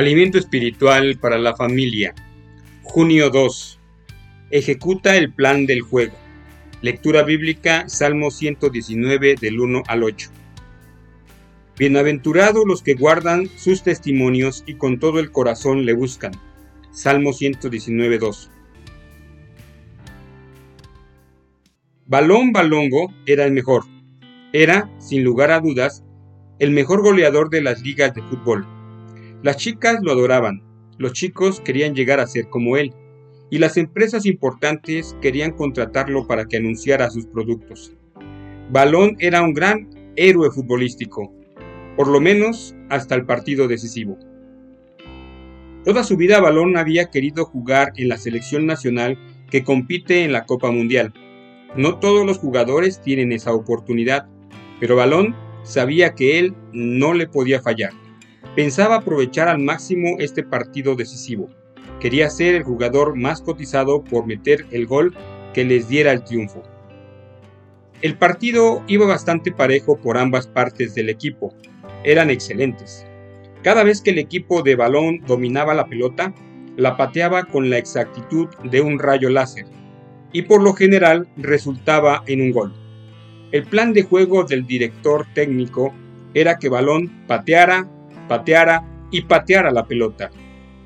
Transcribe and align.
Alimento 0.00 0.38
espiritual 0.38 1.18
para 1.18 1.36
la 1.36 1.54
familia. 1.54 2.14
Junio 2.84 3.28
2. 3.28 3.78
Ejecuta 4.50 5.14
el 5.14 5.30
plan 5.30 5.66
del 5.66 5.82
juego. 5.82 6.16
Lectura 6.80 7.22
bíblica 7.22 7.86
Salmo 7.86 8.30
119 8.30 9.34
del 9.38 9.60
1 9.60 9.82
al 9.86 10.02
8. 10.02 10.30
Bienaventurados 11.76 12.64
los 12.66 12.82
que 12.82 12.94
guardan 12.94 13.46
sus 13.58 13.82
testimonios 13.82 14.64
y 14.66 14.76
con 14.76 14.98
todo 14.98 15.20
el 15.20 15.30
corazón 15.30 15.84
le 15.84 15.92
buscan. 15.92 16.32
Salmo 16.92 17.34
119 17.34 18.18
2. 18.18 18.50
Balón 22.06 22.52
Balongo 22.52 23.12
era 23.26 23.44
el 23.44 23.52
mejor. 23.52 23.84
Era, 24.54 24.88
sin 24.98 25.24
lugar 25.24 25.50
a 25.50 25.60
dudas, 25.60 26.02
el 26.58 26.70
mejor 26.70 27.02
goleador 27.02 27.50
de 27.50 27.60
las 27.60 27.82
ligas 27.82 28.14
de 28.14 28.22
fútbol 28.22 28.66
las 29.42 29.56
chicas 29.56 30.00
lo 30.02 30.12
adoraban, 30.12 30.62
los 30.98 31.12
chicos 31.12 31.60
querían 31.60 31.94
llegar 31.94 32.20
a 32.20 32.26
ser 32.26 32.48
como 32.48 32.76
él, 32.76 32.92
y 33.50 33.58
las 33.58 33.76
empresas 33.76 34.26
importantes 34.26 35.16
querían 35.20 35.52
contratarlo 35.52 36.26
para 36.26 36.44
que 36.44 36.58
anunciara 36.58 37.10
sus 37.10 37.26
productos. 37.26 37.92
Balón 38.70 39.16
era 39.18 39.42
un 39.42 39.54
gran 39.54 39.88
héroe 40.16 40.50
futbolístico, 40.50 41.32
por 41.96 42.06
lo 42.06 42.20
menos 42.20 42.74
hasta 42.90 43.14
el 43.14 43.24
partido 43.24 43.66
decisivo. 43.66 44.18
Toda 45.84 46.04
su 46.04 46.16
vida 46.16 46.40
Balón 46.40 46.76
había 46.76 47.10
querido 47.10 47.46
jugar 47.46 47.92
en 47.96 48.08
la 48.08 48.18
selección 48.18 48.66
nacional 48.66 49.18
que 49.50 49.64
compite 49.64 50.24
en 50.24 50.32
la 50.32 50.44
Copa 50.44 50.70
Mundial. 50.70 51.14
No 51.76 51.98
todos 51.98 52.26
los 52.26 52.38
jugadores 52.38 53.00
tienen 53.00 53.32
esa 53.32 53.52
oportunidad, 53.52 54.26
pero 54.78 54.96
Balón 54.96 55.34
sabía 55.62 56.14
que 56.14 56.38
él 56.38 56.54
no 56.72 57.14
le 57.14 57.26
podía 57.26 57.62
fallar. 57.62 57.92
Pensaba 58.56 58.96
aprovechar 58.96 59.48
al 59.48 59.58
máximo 59.58 60.16
este 60.18 60.42
partido 60.42 60.96
decisivo. 60.96 61.48
Quería 62.00 62.30
ser 62.30 62.54
el 62.54 62.62
jugador 62.62 63.16
más 63.16 63.42
cotizado 63.42 64.02
por 64.02 64.26
meter 64.26 64.66
el 64.70 64.86
gol 64.86 65.14
que 65.54 65.64
les 65.64 65.88
diera 65.88 66.12
el 66.12 66.24
triunfo. 66.24 66.62
El 68.02 68.16
partido 68.16 68.82
iba 68.86 69.06
bastante 69.06 69.52
parejo 69.52 69.98
por 69.98 70.16
ambas 70.16 70.46
partes 70.46 70.94
del 70.94 71.10
equipo. 71.10 71.54
Eran 72.02 72.30
excelentes. 72.30 73.06
Cada 73.62 73.84
vez 73.84 74.00
que 74.00 74.10
el 74.10 74.18
equipo 74.18 74.62
de 74.62 74.74
balón 74.74 75.20
dominaba 75.26 75.74
la 75.74 75.86
pelota, 75.86 76.34
la 76.76 76.96
pateaba 76.96 77.44
con 77.44 77.68
la 77.68 77.76
exactitud 77.76 78.48
de 78.64 78.80
un 78.80 78.98
rayo 78.98 79.28
láser 79.28 79.66
y 80.32 80.42
por 80.42 80.62
lo 80.62 80.72
general 80.72 81.28
resultaba 81.36 82.22
en 82.26 82.40
un 82.40 82.52
gol. 82.52 82.72
El 83.52 83.64
plan 83.64 83.92
de 83.92 84.02
juego 84.02 84.44
del 84.44 84.66
director 84.66 85.26
técnico 85.34 85.92
era 86.34 86.58
que 86.58 86.68
Balón 86.68 87.26
pateara, 87.26 87.88
pateara 88.30 88.84
y 89.10 89.22
pateara 89.22 89.72
la 89.72 89.86
pelota, 89.86 90.30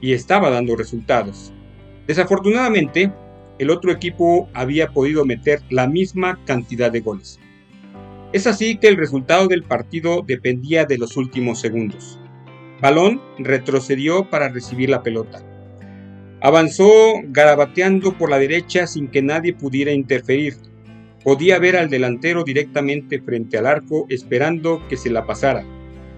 y 0.00 0.14
estaba 0.14 0.48
dando 0.48 0.76
resultados. 0.76 1.52
Desafortunadamente, 2.06 3.12
el 3.58 3.68
otro 3.68 3.92
equipo 3.92 4.48
había 4.54 4.92
podido 4.92 5.26
meter 5.26 5.60
la 5.68 5.86
misma 5.86 6.40
cantidad 6.46 6.90
de 6.90 7.00
goles. 7.00 7.38
Es 8.32 8.46
así 8.46 8.78
que 8.78 8.88
el 8.88 8.96
resultado 8.96 9.46
del 9.46 9.62
partido 9.62 10.24
dependía 10.26 10.86
de 10.86 10.96
los 10.96 11.18
últimos 11.18 11.60
segundos. 11.60 12.18
Balón 12.80 13.20
retrocedió 13.38 14.30
para 14.30 14.48
recibir 14.48 14.88
la 14.88 15.02
pelota. 15.02 15.42
Avanzó 16.40 16.88
garabateando 17.24 18.16
por 18.16 18.30
la 18.30 18.38
derecha 18.38 18.86
sin 18.86 19.08
que 19.08 19.20
nadie 19.20 19.52
pudiera 19.52 19.92
interferir. 19.92 20.54
Podía 21.22 21.58
ver 21.58 21.76
al 21.76 21.90
delantero 21.90 22.42
directamente 22.42 23.20
frente 23.20 23.58
al 23.58 23.66
arco 23.66 24.06
esperando 24.08 24.82
que 24.88 24.96
se 24.96 25.10
la 25.10 25.26
pasara 25.26 25.62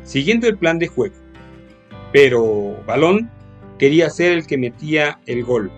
siguiendo 0.07 0.47
el 0.49 0.57
plan 0.57 0.79
de 0.79 0.87
juego. 0.87 1.17
Pero 2.13 2.83
Balón 2.87 3.31
quería 3.79 4.09
ser 4.09 4.33
el 4.33 4.47
que 4.47 4.57
metía 4.57 5.21
el 5.27 5.45
gol. 5.45 5.71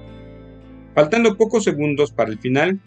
Faltando 0.95 1.37
pocos 1.37 1.65
segundos 1.65 2.13
para 2.13 2.31
el 2.31 2.39
final, 2.39 2.79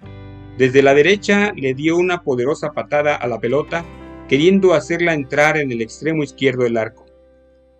desde 0.58 0.84
la 0.84 0.94
derecha 0.94 1.52
le 1.56 1.74
dio 1.74 1.98
una 1.98 2.24
poderosa 2.24 2.72
patada 2.72 3.16
a 3.16 3.28
la 3.28 3.40
pelota, 3.40 3.84
queriendo 4.30 4.74
hacerla 4.74 5.14
entrar 5.14 5.58
en 5.58 5.72
el 5.72 5.82
extremo 5.82 6.24
izquierdo 6.24 6.64
del 6.64 6.78
arco. 6.78 7.06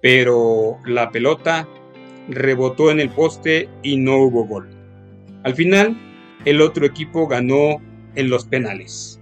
Pero 0.02 0.78
la 0.86 1.12
pelota 1.12 1.68
rebotó 2.28 2.92
en 2.92 3.00
el 3.00 3.10
poste 3.10 3.70
y 3.84 3.98
no 3.98 4.18
hubo 4.18 4.46
gol. 4.46 4.70
Al 5.44 5.56
final, 5.56 5.98
el 6.46 6.62
otro 6.62 6.86
equipo 6.86 7.28
ganó 7.28 7.78
en 8.16 8.30
los 8.30 8.46
penales. 8.46 9.20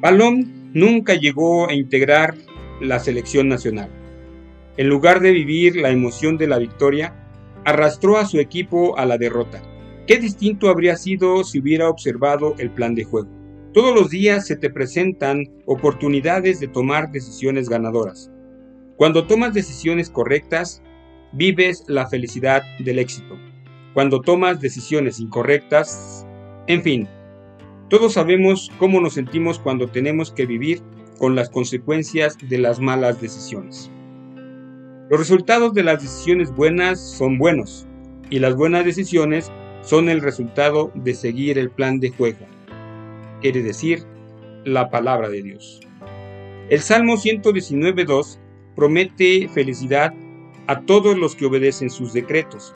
Balón 0.00 0.70
nunca 0.74 1.14
llegó 1.14 1.68
a 1.68 1.74
integrar 1.74 2.34
la 2.80 2.98
selección 2.98 3.48
nacional. 3.48 3.90
En 4.76 4.88
lugar 4.88 5.20
de 5.20 5.32
vivir 5.32 5.76
la 5.76 5.90
emoción 5.90 6.38
de 6.38 6.46
la 6.46 6.58
victoria, 6.58 7.14
arrastró 7.64 8.16
a 8.16 8.26
su 8.26 8.38
equipo 8.38 8.96
a 8.96 9.06
la 9.06 9.18
derrota. 9.18 9.62
Qué 10.06 10.18
distinto 10.18 10.70
habría 10.70 10.96
sido 10.96 11.44
si 11.44 11.58
hubiera 11.58 11.88
observado 11.88 12.54
el 12.58 12.70
plan 12.70 12.94
de 12.94 13.04
juego. 13.04 13.28
Todos 13.74 13.94
los 13.94 14.10
días 14.10 14.46
se 14.46 14.56
te 14.56 14.70
presentan 14.70 15.44
oportunidades 15.66 16.60
de 16.60 16.68
tomar 16.68 17.10
decisiones 17.10 17.68
ganadoras. 17.68 18.30
Cuando 18.96 19.26
tomas 19.26 19.52
decisiones 19.52 20.10
correctas, 20.10 20.82
vives 21.32 21.84
la 21.88 22.08
felicidad 22.08 22.62
del 22.78 22.98
éxito. 22.98 23.36
Cuando 23.92 24.20
tomas 24.20 24.60
decisiones 24.60 25.20
incorrectas, 25.20 26.26
en 26.66 26.82
fin, 26.82 27.08
todos 27.90 28.14
sabemos 28.14 28.70
cómo 28.78 29.00
nos 29.00 29.14
sentimos 29.14 29.58
cuando 29.58 29.88
tenemos 29.88 30.30
que 30.30 30.46
vivir 30.46 30.82
con 31.18 31.34
las 31.34 31.50
consecuencias 31.50 32.36
de 32.48 32.58
las 32.58 32.80
malas 32.80 33.20
decisiones. 33.20 33.90
Los 35.10 35.20
resultados 35.20 35.74
de 35.74 35.82
las 35.82 36.02
decisiones 36.02 36.54
buenas 36.54 37.00
son 37.00 37.38
buenos 37.38 37.86
y 38.30 38.38
las 38.38 38.54
buenas 38.54 38.84
decisiones 38.84 39.50
son 39.82 40.08
el 40.08 40.20
resultado 40.20 40.92
de 40.94 41.14
seguir 41.14 41.58
el 41.58 41.70
plan 41.70 41.98
de 41.98 42.10
juego, 42.10 42.46
quiere 43.40 43.62
decir 43.62 44.04
la 44.64 44.90
palabra 44.90 45.28
de 45.28 45.42
Dios. 45.42 45.80
El 46.68 46.80
Salmo 46.80 47.14
119.2 47.14 48.38
promete 48.76 49.48
felicidad 49.48 50.12
a 50.66 50.82
todos 50.82 51.16
los 51.16 51.34
que 51.34 51.46
obedecen 51.46 51.88
sus 51.88 52.12
decretos. 52.12 52.74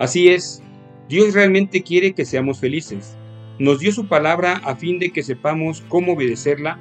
Así 0.00 0.28
es, 0.28 0.62
Dios 1.08 1.32
realmente 1.34 1.82
quiere 1.82 2.12
que 2.12 2.24
seamos 2.24 2.58
felices. 2.58 3.16
Nos 3.60 3.78
dio 3.78 3.92
su 3.92 4.08
palabra 4.08 4.60
a 4.64 4.74
fin 4.74 4.98
de 4.98 5.10
que 5.10 5.22
sepamos 5.22 5.82
cómo 5.88 6.14
obedecerla 6.14 6.80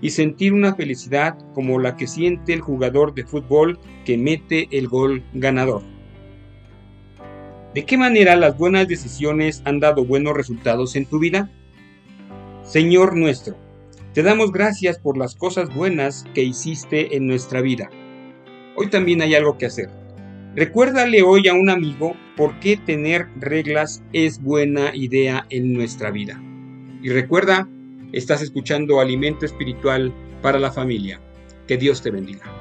y 0.00 0.10
sentir 0.10 0.52
una 0.52 0.74
felicidad 0.74 1.36
como 1.54 1.78
la 1.78 1.96
que 1.96 2.06
siente 2.06 2.52
el 2.52 2.60
jugador 2.60 3.14
de 3.14 3.24
fútbol 3.24 3.78
que 4.04 4.16
mete 4.16 4.68
el 4.72 4.88
gol 4.88 5.24
ganador. 5.34 5.82
¿De 7.74 7.84
qué 7.84 7.96
manera 7.96 8.34
las 8.34 8.58
buenas 8.58 8.88
decisiones 8.88 9.62
han 9.64 9.78
dado 9.78 10.04
buenos 10.04 10.36
resultados 10.36 10.96
en 10.96 11.06
tu 11.06 11.18
vida? 11.18 11.50
Señor 12.64 13.16
nuestro, 13.16 13.56
te 14.12 14.22
damos 14.22 14.50
gracias 14.50 14.98
por 14.98 15.16
las 15.16 15.36
cosas 15.36 15.72
buenas 15.72 16.24
que 16.34 16.42
hiciste 16.42 17.16
en 17.16 17.26
nuestra 17.26 17.60
vida. 17.60 17.88
Hoy 18.76 18.90
también 18.90 19.22
hay 19.22 19.34
algo 19.34 19.56
que 19.56 19.66
hacer. 19.66 19.88
Recuérdale 20.56 21.22
hoy 21.22 21.46
a 21.46 21.54
un 21.54 21.70
amigo 21.70 22.16
por 22.36 22.58
qué 22.58 22.76
tener 22.76 23.28
reglas 23.36 24.02
es 24.12 24.42
buena 24.42 24.94
idea 24.96 25.46
en 25.50 25.72
nuestra 25.72 26.10
vida. 26.10 26.42
Y 27.02 27.10
recuerda 27.10 27.68
Estás 28.12 28.42
escuchando 28.42 29.00
Alimento 29.00 29.46
Espiritual 29.46 30.12
para 30.42 30.58
la 30.58 30.72
Familia. 30.72 31.20
Que 31.68 31.76
Dios 31.76 32.02
te 32.02 32.10
bendiga. 32.10 32.59